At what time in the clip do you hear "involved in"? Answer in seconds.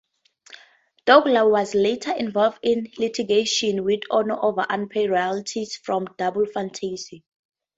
2.11-2.87